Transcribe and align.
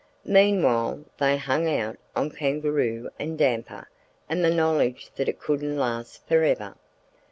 Meanwhile, 0.25 1.05
they 1.19 1.37
hung 1.37 1.69
out 1.69 1.99
on 2.15 2.31
kangaroo 2.31 3.11
and 3.19 3.37
damper 3.37 3.87
and 4.27 4.43
the 4.43 4.49
knowledge 4.49 5.11
that 5.15 5.29
it 5.29 5.39
couldn't 5.39 5.77
last 5.77 6.27
for 6.27 6.41
ever. 6.43 6.73